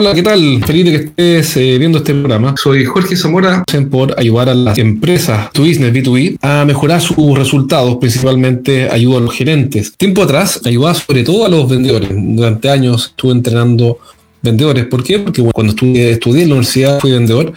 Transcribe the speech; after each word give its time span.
Hola, 0.00 0.14
¿qué 0.14 0.22
tal? 0.22 0.62
Feliz 0.64 0.84
de 0.84 0.90
que 0.92 0.96
estés 1.06 1.56
eh, 1.56 1.76
viendo 1.76 1.98
este 1.98 2.14
programa. 2.14 2.54
Soy 2.56 2.84
Jorge 2.84 3.16
Zamora 3.16 3.64
por 3.90 4.14
ayudar 4.16 4.48
a 4.48 4.54
las 4.54 4.78
empresas, 4.78 5.50
tu 5.50 5.62
business 5.62 5.92
B2B, 5.92 6.38
a 6.40 6.64
mejorar 6.64 7.00
sus 7.00 7.36
resultados, 7.36 7.96
principalmente 7.96 8.88
ayuda 8.88 9.18
a 9.18 9.20
los 9.22 9.34
gerentes. 9.34 9.94
Tiempo 9.96 10.22
atrás, 10.22 10.60
ayudaba 10.64 10.94
sobre 10.94 11.24
todo 11.24 11.44
a 11.44 11.48
los 11.48 11.68
vendedores. 11.68 12.10
Durante 12.12 12.70
años 12.70 13.06
estuve 13.06 13.32
entrenando 13.32 13.98
vendedores. 14.40 14.86
¿Por 14.86 15.02
qué? 15.02 15.18
Porque 15.18 15.42
cuando 15.42 15.72
estudié, 15.72 16.10
estudié 16.12 16.44
en 16.44 16.50
la 16.50 16.54
universidad 16.54 17.00
fui 17.00 17.10
vendedor 17.10 17.52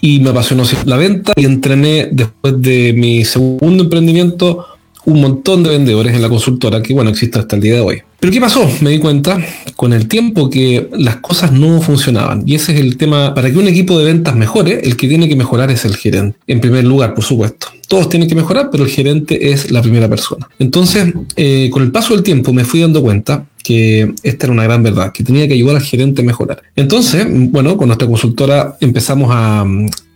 y 0.00 0.20
me 0.20 0.30
apasionó 0.30 0.62
la 0.84 0.96
venta 0.96 1.32
y 1.34 1.44
entrené 1.44 2.08
después 2.12 2.54
de 2.62 2.92
mi 2.92 3.24
segundo 3.24 3.82
emprendimiento 3.82 4.64
un 5.06 5.20
montón 5.20 5.62
de 5.62 5.70
vendedores 5.70 6.14
en 6.14 6.22
la 6.22 6.28
consultora 6.28 6.82
que, 6.82 6.94
bueno, 6.94 7.10
existe 7.10 7.38
hasta 7.38 7.56
el 7.56 7.62
día 7.62 7.74
de 7.74 7.80
hoy. 7.80 8.02
Pero 8.20 8.32
¿qué 8.32 8.40
pasó? 8.40 8.66
Me 8.80 8.90
di 8.90 8.98
cuenta 8.98 9.38
con 9.76 9.92
el 9.92 10.08
tiempo 10.08 10.48
que 10.48 10.88
las 10.96 11.16
cosas 11.16 11.52
no 11.52 11.82
funcionaban. 11.82 12.42
Y 12.46 12.54
ese 12.54 12.72
es 12.72 12.80
el 12.80 12.96
tema, 12.96 13.34
para 13.34 13.50
que 13.50 13.58
un 13.58 13.68
equipo 13.68 13.98
de 13.98 14.06
ventas 14.06 14.34
mejore, 14.34 14.80
el 14.84 14.96
que 14.96 15.08
tiene 15.08 15.28
que 15.28 15.36
mejorar 15.36 15.70
es 15.70 15.84
el 15.84 15.96
gerente. 15.96 16.38
En 16.46 16.60
primer 16.60 16.84
lugar, 16.84 17.14
por 17.14 17.22
supuesto. 17.22 17.66
Todos 17.86 18.08
tienen 18.08 18.28
que 18.28 18.34
mejorar, 18.34 18.70
pero 18.70 18.84
el 18.84 18.90
gerente 18.90 19.52
es 19.52 19.70
la 19.70 19.82
primera 19.82 20.08
persona. 20.08 20.48
Entonces, 20.58 21.12
eh, 21.36 21.68
con 21.70 21.82
el 21.82 21.92
paso 21.92 22.14
del 22.14 22.22
tiempo 22.22 22.52
me 22.54 22.64
fui 22.64 22.80
dando 22.80 23.02
cuenta 23.02 23.46
que 23.62 24.14
esta 24.22 24.46
era 24.46 24.52
una 24.52 24.64
gran 24.64 24.82
verdad, 24.82 25.12
que 25.12 25.24
tenía 25.24 25.46
que 25.48 25.54
ayudar 25.54 25.76
al 25.76 25.82
gerente 25.82 26.22
a 26.22 26.24
mejorar. 26.24 26.62
Entonces, 26.76 27.26
bueno, 27.28 27.76
con 27.76 27.88
nuestra 27.88 28.06
consultora 28.06 28.76
empezamos 28.80 29.30
a, 29.32 29.66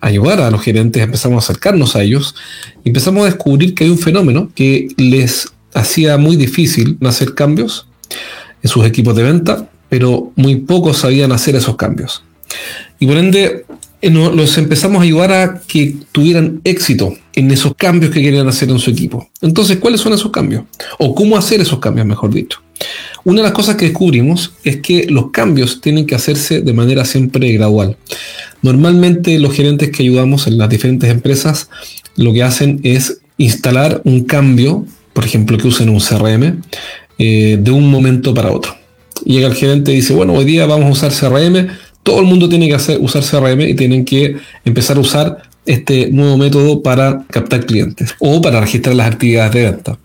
ayudar 0.00 0.40
a 0.40 0.50
los 0.50 0.62
gerentes, 0.62 1.02
empezamos 1.02 1.36
a 1.36 1.50
acercarnos 1.50 1.96
a 1.96 2.02
ellos, 2.02 2.34
y 2.84 2.88
empezamos 2.88 3.22
a 3.22 3.26
descubrir 3.26 3.74
que 3.74 3.84
hay 3.84 3.90
un 3.90 3.98
fenómeno 3.98 4.50
que 4.54 4.88
les 4.96 5.48
hacía 5.74 6.16
muy 6.16 6.36
difícil 6.36 6.98
hacer 7.04 7.34
cambios 7.34 7.86
en 8.62 8.70
sus 8.70 8.84
equipos 8.84 9.14
de 9.16 9.22
venta, 9.22 9.68
pero 9.88 10.32
muy 10.36 10.56
pocos 10.56 10.98
sabían 10.98 11.32
hacer 11.32 11.56
esos 11.56 11.76
cambios. 11.76 12.22
Y 12.98 13.06
por 13.06 13.16
ende, 13.16 13.64
eh, 14.00 14.10
los 14.10 14.58
empezamos 14.58 15.00
a 15.00 15.04
ayudar 15.04 15.32
a 15.32 15.60
que 15.66 15.96
tuvieran 16.12 16.60
éxito 16.64 17.14
en 17.34 17.50
esos 17.50 17.74
cambios 17.74 18.12
que 18.12 18.22
querían 18.22 18.48
hacer 18.48 18.70
en 18.70 18.78
su 18.78 18.90
equipo. 18.90 19.28
Entonces, 19.40 19.78
¿cuáles 19.78 20.00
son 20.00 20.12
esos 20.12 20.30
cambios? 20.30 20.64
O 20.98 21.14
cómo 21.14 21.36
hacer 21.36 21.60
esos 21.60 21.78
cambios, 21.78 22.06
mejor 22.06 22.32
dicho. 22.32 22.60
Una 23.24 23.38
de 23.38 23.42
las 23.42 23.52
cosas 23.52 23.76
que 23.76 23.86
descubrimos 23.86 24.52
es 24.64 24.76
que 24.76 25.06
los 25.08 25.30
cambios 25.30 25.80
tienen 25.80 26.06
que 26.06 26.14
hacerse 26.14 26.60
de 26.60 26.72
manera 26.72 27.04
siempre 27.04 27.52
gradual. 27.52 27.96
Normalmente 28.62 29.38
los 29.38 29.54
gerentes 29.54 29.90
que 29.90 30.02
ayudamos 30.02 30.46
en 30.46 30.58
las 30.58 30.68
diferentes 30.68 31.10
empresas 31.10 31.68
lo 32.16 32.32
que 32.32 32.42
hacen 32.42 32.80
es 32.82 33.20
instalar 33.38 34.02
un 34.04 34.24
cambio, 34.24 34.84
por 35.12 35.24
ejemplo, 35.24 35.56
que 35.56 35.68
usen 35.68 35.88
un 35.88 36.00
CRM, 36.00 36.60
eh, 37.18 37.58
de 37.60 37.70
un 37.70 37.90
momento 37.90 38.34
para 38.34 38.52
otro. 38.52 38.74
Llega 39.24 39.48
el 39.48 39.54
gerente 39.54 39.92
y 39.92 39.96
dice, 39.96 40.12
bueno, 40.12 40.34
hoy 40.34 40.44
día 40.44 40.66
vamos 40.66 40.86
a 40.86 41.08
usar 41.08 41.12
CRM, 41.12 41.68
todo 42.02 42.20
el 42.20 42.26
mundo 42.26 42.48
tiene 42.48 42.68
que 42.68 42.74
hacer, 42.74 42.98
usar 43.00 43.22
CRM 43.22 43.60
y 43.62 43.74
tienen 43.74 44.04
que 44.04 44.36
empezar 44.64 44.96
a 44.96 45.00
usar 45.00 45.42
este 45.66 46.10
nuevo 46.10 46.38
método 46.38 46.82
para 46.82 47.26
captar 47.28 47.66
clientes 47.66 48.14
o 48.18 48.40
para 48.40 48.60
registrar 48.60 48.96
las 48.96 49.08
actividades 49.08 49.52
de 49.52 49.70
venta. 49.70 49.98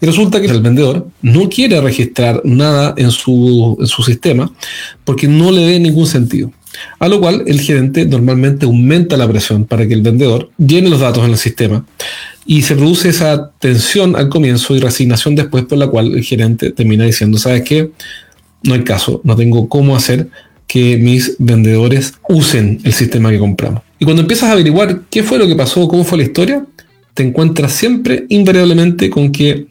Y 0.00 0.06
resulta 0.06 0.40
que 0.40 0.46
el 0.46 0.62
vendedor 0.62 1.08
no 1.20 1.48
quiere 1.48 1.80
registrar 1.80 2.40
nada 2.44 2.94
en 2.96 3.10
su, 3.10 3.76
en 3.78 3.86
su 3.86 4.02
sistema 4.02 4.50
porque 5.04 5.28
no 5.28 5.52
le 5.52 5.66
ve 5.66 5.78
ningún 5.78 6.06
sentido. 6.06 6.50
A 6.98 7.08
lo 7.08 7.20
cual 7.20 7.44
el 7.46 7.60
gerente 7.60 8.04
normalmente 8.06 8.66
aumenta 8.66 9.16
la 9.16 9.28
presión 9.28 9.64
para 9.64 9.86
que 9.86 9.94
el 9.94 10.02
vendedor 10.02 10.50
llene 10.58 10.90
los 10.90 11.00
datos 11.00 11.24
en 11.24 11.30
el 11.30 11.38
sistema 11.38 11.84
y 12.46 12.62
se 12.62 12.74
produce 12.74 13.08
esa 13.08 13.50
tensión 13.58 14.16
al 14.16 14.28
comienzo 14.28 14.74
y 14.74 14.80
resignación 14.80 15.34
después 15.34 15.64
por 15.64 15.78
la 15.78 15.88
cual 15.88 16.14
el 16.14 16.24
gerente 16.24 16.70
termina 16.70 17.04
diciendo, 17.04 17.38
¿sabes 17.38 17.62
qué? 17.62 17.90
No 18.62 18.74
hay 18.74 18.84
caso, 18.84 19.20
no 19.24 19.36
tengo 19.36 19.68
cómo 19.68 19.96
hacer 19.96 20.28
que 20.66 20.96
mis 20.96 21.36
vendedores 21.38 22.14
usen 22.28 22.80
el 22.84 22.92
sistema 22.92 23.30
que 23.30 23.38
compramos. 23.38 23.82
Y 23.98 24.04
cuando 24.04 24.22
empiezas 24.22 24.48
a 24.48 24.52
averiguar 24.52 25.02
qué 25.10 25.22
fue 25.22 25.38
lo 25.38 25.46
que 25.46 25.56
pasó, 25.56 25.88
cómo 25.88 26.04
fue 26.04 26.18
la 26.18 26.24
historia, 26.24 26.64
te 27.14 27.22
encuentras 27.22 27.72
siempre 27.72 28.26
invariablemente 28.28 29.10
con 29.10 29.32
que 29.32 29.66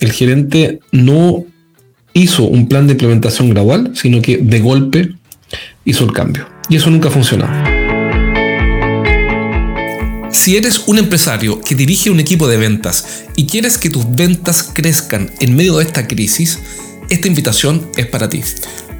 el 0.00 0.12
gerente 0.12 0.80
no 0.92 1.44
hizo 2.12 2.44
un 2.44 2.68
plan 2.68 2.86
de 2.86 2.92
implementación 2.92 3.50
gradual, 3.50 3.92
sino 3.94 4.22
que 4.22 4.38
de 4.38 4.60
golpe 4.60 5.14
hizo 5.84 6.04
el 6.04 6.12
cambio. 6.12 6.48
Y 6.68 6.76
eso 6.76 6.90
nunca 6.90 7.10
funcionado. 7.10 7.52
Si 10.32 10.56
eres 10.56 10.82
un 10.86 10.98
empresario 10.98 11.60
que 11.60 11.74
dirige 11.74 12.10
un 12.10 12.20
equipo 12.20 12.48
de 12.48 12.56
ventas 12.56 13.24
y 13.36 13.46
quieres 13.46 13.78
que 13.78 13.88
tus 13.88 14.04
ventas 14.14 14.62
crezcan 14.62 15.30
en 15.40 15.56
medio 15.56 15.78
de 15.78 15.84
esta 15.84 16.08
crisis, 16.08 16.58
esta 17.08 17.28
invitación 17.28 17.88
es 17.96 18.06
para 18.06 18.28
ti. 18.28 18.42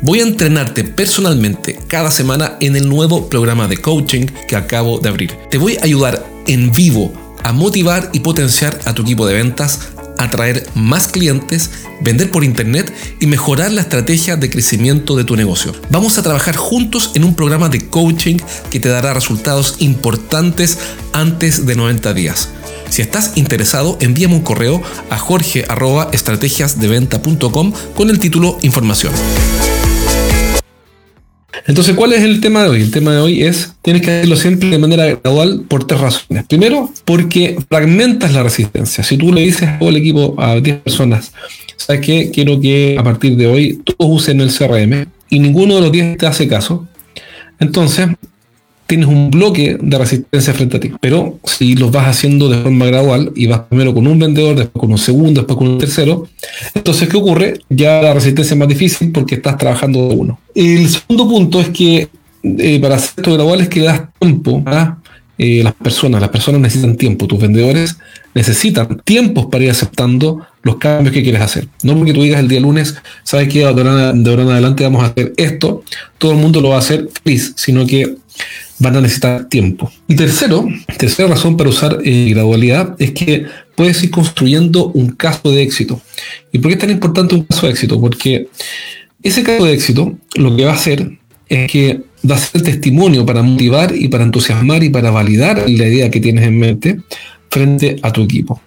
Voy 0.01 0.21
a 0.21 0.25
entrenarte 0.25 0.85
personalmente 0.85 1.79
cada 1.89 2.11
semana 2.11 2.57
en 2.61 2.77
el 2.77 2.89
nuevo 2.89 3.29
programa 3.29 3.69
de 3.69 3.79
coaching 3.79 4.27
que 4.47 4.57
acabo 4.57 4.99
de 5.01 5.09
abrir. 5.09 5.33
Te 5.51 5.59
voy 5.59 5.77
a 5.77 5.85
ayudar 5.85 6.25
en 6.47 6.71
vivo 6.73 7.13
a 7.43 7.53
motivar 7.53 8.11
y 8.13 8.21
potenciar 8.21 8.81
a 8.87 8.95
tu 8.95 9.03
equipo 9.03 9.27
de 9.27 9.35
ventas, 9.35 9.81
atraer 10.19 10.69
más 10.75 11.09
clientes, 11.09 11.71
vender 12.01 12.31
por 12.31 12.45
internet 12.45 12.95
y 13.21 13.27
mejorar 13.27 13.73
la 13.73 13.81
estrategia 13.81 14.37
de 14.37 14.51
crecimiento 14.51 15.17
de 15.17 15.25
tu 15.25 15.35
negocio. 15.37 15.73
Vamos 15.91 16.19
a 16.19 16.23
trabajar 16.23 16.55
juntos 16.57 17.13
en 17.15 17.25
un 17.25 17.35
programa 17.35 17.69
de 17.69 17.89
coaching 17.89 18.37
que 18.71 18.81
te 18.81 18.89
dará 18.89 19.13
resultados 19.15 19.77
importantes 19.79 20.79
antes 21.13 21.67
de 21.67 21.77
90 21.77 22.15
días. 22.15 22.49
Si 22.91 23.03
estás 23.03 23.33
interesado, 23.37 23.97
envíame 24.01 24.35
un 24.35 24.43
correo 24.43 24.83
a 25.11 25.19
jorge.estrategiasdeventa.com 25.19 27.73
con 27.95 28.11
el 28.11 28.19
título 28.19 28.59
Información. 28.63 29.13
Entonces, 31.67 31.95
¿cuál 31.95 32.13
es 32.13 32.23
el 32.23 32.41
tema 32.41 32.63
de 32.63 32.69
hoy? 32.69 32.83
El 32.83 32.91
tema 32.91 33.13
de 33.13 33.21
hoy 33.21 33.43
es, 33.43 33.73
tienes 33.81 34.03
que 34.03 34.11
hacerlo 34.11 34.37
siempre 34.37 34.69
de 34.69 34.79
manera 34.79 35.07
gradual 35.07 35.65
por 35.67 35.87
tres 35.87 36.01
razones. 36.01 36.45
Primero, 36.47 36.91
porque 37.07 37.57
fragmentas 37.71 38.35
la 38.35 38.43
resistencia. 38.43 39.03
Si 39.03 39.17
tú 39.17 39.33
le 39.33 39.41
dices 39.41 39.69
a 39.69 39.79
todo 39.79 39.89
el 39.89 39.97
equipo, 39.97 40.35
a 40.39 40.61
10 40.61 40.79
personas, 40.79 41.33
¿sabes 41.77 42.03
qué? 42.03 42.31
Quiero 42.31 42.61
que 42.61 42.97
a 42.99 43.03
partir 43.03 43.37
de 43.37 43.47
hoy 43.47 43.81
todos 43.83 44.23
usen 44.23 44.43
el 44.43 44.53
CRM 44.53 45.07
y 45.31 45.39
ninguno 45.39 45.77
de 45.77 45.81
los 45.81 45.93
10 45.93 46.19
te 46.19 46.27
hace 46.27 46.47
caso. 46.47 46.87
Entonces, 47.59 48.09
tienes 48.87 49.09
un 49.09 49.31
bloque 49.31 49.79
de 49.81 49.99
resistencia 49.99 50.53
frente 50.53 50.77
a 50.77 50.81
ti. 50.81 50.93
Pero 51.01 51.39
si 51.45 51.77
los 51.77 51.91
vas 51.91 52.09
haciendo 52.09 52.51
de 52.51 52.63
forma 52.63 52.85
gradual 52.87 53.33
y 53.35 53.47
vas 53.47 53.61
primero 53.61 53.95
con 53.95 54.07
un 54.07 54.19
vendedor, 54.19 54.55
después 54.55 54.81
con 54.81 54.93
un 54.93 54.99
segundo, 54.99 55.41
después 55.41 55.57
con 55.57 55.69
un 55.69 55.79
tercero, 55.79 56.29
entonces 56.75 57.09
¿qué 57.09 57.17
ocurre? 57.17 57.61
Ya 57.71 58.03
la 58.03 58.13
resistencia 58.13 58.53
es 58.53 58.59
más 58.59 58.69
difícil 58.69 59.13
porque 59.13 59.37
estás 59.37 59.57
trabajando 59.57 60.09
de 60.09 60.15
uno. 60.15 60.39
El 60.55 60.89
segundo 60.89 61.29
punto 61.29 61.61
es 61.61 61.69
que 61.71 62.09
eh, 62.43 62.81
para 62.81 62.97
hacer 62.97 63.15
esto 63.17 63.33
gradual 63.35 63.61
es 63.61 63.69
que 63.69 63.81
das 63.81 64.03
tiempo 64.19 64.63
a 64.67 64.99
eh, 65.37 65.63
las 65.65 65.75
personas. 65.75 66.21
Las 66.21 66.31
personas 66.31 66.61
necesitan 66.61 66.97
tiempo. 66.97 67.27
Tus 67.27 67.41
vendedores 67.41 67.97
necesitan 68.35 69.01
tiempos 69.05 69.47
para 69.47 69.65
ir 69.65 69.71
aceptando 69.71 70.47
los 70.63 70.77
cambios 70.77 71.13
que 71.13 71.23
quieres 71.23 71.41
hacer. 71.41 71.69
No 71.83 71.97
porque 71.97 72.13
tú 72.13 72.23
digas 72.23 72.41
el 72.41 72.49
día 72.49 72.61
lunes, 72.61 72.97
sabes 73.23 73.49
que 73.49 73.61
de 73.61 73.65
ahora, 73.67 74.11
en 74.11 74.27
adelante 74.27 74.85
vamos 74.85 75.03
a 75.03 75.07
hacer 75.07 75.33
esto, 75.37 75.83
todo 76.19 76.33
el 76.33 76.39
mundo 76.39 76.61
lo 76.61 76.71
va 76.71 76.77
a 76.77 76.81
hacer 76.81 77.09
feliz, 77.23 77.53
sino 77.57 77.87
que 77.87 78.17
van 78.79 78.97
a 78.97 79.01
necesitar 79.01 79.49
tiempo. 79.49 79.91
Y 80.09 80.17
tercero, 80.17 80.67
tercera 80.99 81.29
razón 81.29 81.57
para 81.57 81.71
usar 81.71 81.99
eh, 82.05 82.31
gradualidad 82.31 82.97
es 82.99 83.13
que 83.13 83.47
puedes 83.77 84.03
ir 84.03 84.11
construyendo 84.11 84.87
un 84.89 85.11
caso 85.11 85.51
de 85.51 85.63
éxito. 85.63 86.01
¿Y 86.53 86.59
por 86.59 86.69
qué 86.69 86.75
es 86.75 86.81
tan 86.81 86.91
importante 86.91 87.35
un 87.35 87.45
caso 87.45 87.67
de 87.67 87.73
éxito? 87.73 88.01
Porque 88.01 88.49
ese 89.25 89.43
caso 89.43 89.65
de 89.65 89.73
éxito 89.73 90.19
lo 90.37 90.55
que 90.57 90.65
va 90.65 90.73
a 90.73 90.75
hacer 90.75 91.19
es 91.49 91.71
que 91.71 92.03
va 92.29 92.37
a 92.37 92.39
ser 92.39 92.63
testimonio 92.63 93.27
para 93.27 93.43
motivar 93.43 93.95
y 93.95 94.09
para 94.09 94.25
entusiasmar 94.25 94.83
y 94.83 94.91
para 94.91 95.11
validar 95.11 95.69
la 95.69 95.89
idea 95.89 96.11
que 96.11 96.21
tienes 96.21 96.45
en 96.47 96.59
mente 96.59 97.01
frente 97.51 97.97
a 98.03 98.13
tu 98.13 98.23
equipo. 98.23 98.61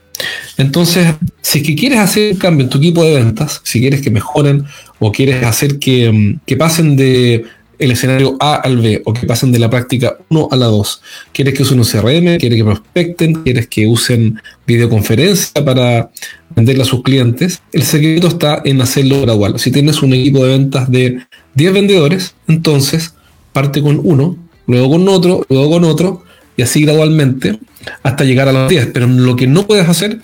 Entonces, 0.58 1.14
si 1.42 1.60
es 1.60 1.66
que 1.66 1.76
quieres 1.76 2.00
hacer 2.00 2.34
un 2.34 2.40
cambio 2.40 2.64
en 2.64 2.70
tu 2.70 2.78
equipo 2.80 3.04
de 3.04 3.24
ventas, 3.24 3.62
si 3.64 3.80
quieres 3.80 4.02
que 4.02 4.10
mejoren 4.10 4.66
o 5.00 5.12
quieres 5.12 5.44
hacer 5.44 5.78
que, 5.80 6.12
mm, 6.12 6.40
que 6.46 6.58
pasen 6.58 6.96
de 6.96 7.44
el 7.80 7.92
escenario 7.92 8.38
A 8.40 8.56
al 8.56 8.78
B 8.78 9.02
o 9.06 9.14
que 9.14 9.28
pasen 9.28 9.52
de 9.52 9.60
la 9.60 9.70
práctica 9.70 10.18
1 10.30 10.50
a 10.52 10.56
la 10.56 10.66
2. 10.66 11.02
¿Quieres 11.32 11.54
que 11.54 11.64
usen 11.64 11.80
un 11.80 11.86
CRM? 11.86 12.38
¿Quieres 12.38 12.58
que 12.58 12.64
prospecten? 12.64 13.34
¿Quieres 13.44 13.68
que 13.68 13.88
usen 13.88 14.42
videoconferencia 14.66 15.64
para 15.64 16.12
venderle 16.56 16.84
a 16.84 16.86
sus 16.86 17.04
clientes? 17.04 17.62
El 17.72 17.84
secreto 17.84 18.28
está 18.28 18.62
en 18.66 18.82
hacerlo 18.82 19.22
gradual. 19.22 19.60
Si 19.60 19.72
tienes 19.72 20.02
un 20.02 20.14
equipo 20.14 20.44
de 20.44 20.50
ventas 20.50 20.92
de 20.92 21.20
10 21.56 21.74
vendedores, 21.74 22.36
entonces 22.48 23.14
parte 23.54 23.82
con 23.82 24.02
uno, 24.04 24.38
luego 24.66 24.92
con 24.92 25.08
otro, 25.08 25.46
luego 25.50 25.70
con 25.72 25.84
otro, 25.84 26.24
y 26.56 26.64
así 26.64 26.82
gradualmente 26.82 27.60
hasta 28.04 28.24
llegar 28.24 28.48
a 28.48 28.52
los 28.52 28.70
10. 28.70 28.88
Pero 28.94 29.08
lo 29.08 29.36
que 29.36 29.48
no 29.48 29.68
puedes 29.68 29.88
hacer, 29.88 30.20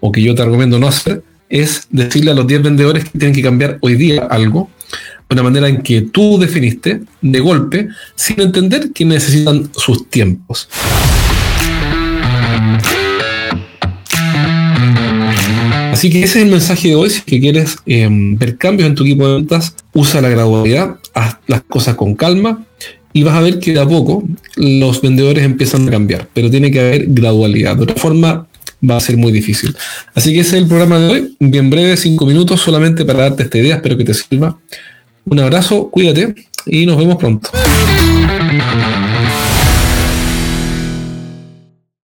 o 0.00 0.12
que 0.12 0.22
yo 0.22 0.34
te 0.34 0.44
recomiendo 0.44 0.78
no 0.78 0.88
hacer, 0.88 1.22
es 1.48 1.86
decirle 1.90 2.32
a 2.32 2.34
los 2.34 2.46
10 2.46 2.62
vendedores 2.62 3.04
que 3.04 3.18
tienen 3.18 3.34
que 3.34 3.42
cambiar 3.42 3.78
hoy 3.80 3.94
día 3.94 4.26
algo 4.28 4.68
una 5.30 5.42
manera 5.42 5.68
en 5.68 5.82
que 5.82 6.02
tú 6.02 6.38
definiste 6.38 7.02
de 7.20 7.40
golpe 7.40 7.88
sin 8.14 8.40
entender 8.40 8.92
que 8.92 9.04
necesitan 9.04 9.70
sus 9.74 10.08
tiempos. 10.08 10.68
Así 15.92 16.10
que 16.10 16.22
ese 16.22 16.38
es 16.38 16.44
el 16.44 16.50
mensaje 16.50 16.88
de 16.88 16.94
hoy. 16.94 17.10
Si 17.10 17.40
quieres 17.40 17.76
em, 17.86 18.36
ver 18.36 18.58
cambios 18.58 18.88
en 18.88 18.94
tu 18.94 19.02
equipo 19.02 19.26
de 19.26 19.36
ventas, 19.36 19.74
usa 19.94 20.20
la 20.20 20.28
gradualidad, 20.28 20.96
haz 21.14 21.38
las 21.46 21.62
cosas 21.62 21.94
con 21.94 22.14
calma 22.14 22.64
y 23.14 23.22
vas 23.22 23.34
a 23.34 23.40
ver 23.40 23.58
que 23.60 23.72
de 23.72 23.80
a 23.80 23.88
poco 23.88 24.22
los 24.56 25.00
vendedores 25.00 25.42
empiezan 25.42 25.88
a 25.88 25.90
cambiar, 25.90 26.28
pero 26.34 26.50
tiene 26.50 26.70
que 26.70 26.80
haber 26.80 27.06
gradualidad. 27.08 27.76
De 27.76 27.84
otra 27.84 27.96
forma, 27.96 28.46
va 28.88 28.96
a 28.96 29.00
ser 29.00 29.16
muy 29.16 29.32
difícil. 29.32 29.74
Así 30.14 30.34
que 30.34 30.40
ese 30.40 30.56
es 30.56 30.62
el 30.62 30.68
programa 30.68 30.98
de 30.98 31.08
hoy, 31.08 31.36
bien 31.40 31.70
breve, 31.70 31.96
cinco 31.96 32.26
minutos 32.26 32.60
solamente 32.60 33.04
para 33.04 33.20
darte 33.20 33.44
esta 33.44 33.58
idea, 33.58 33.76
espero 33.76 33.96
que 33.96 34.04
te 34.04 34.14
sirva. 34.14 34.58
Un 35.28 35.40
abrazo, 35.40 35.90
cuídate 35.90 36.34
y 36.66 36.86
nos 36.86 36.98
vemos 36.98 37.16
pronto. 37.16 37.50